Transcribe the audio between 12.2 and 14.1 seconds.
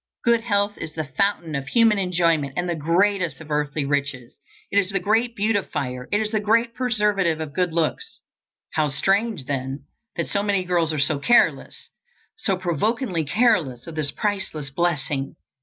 so provokingly careless, of this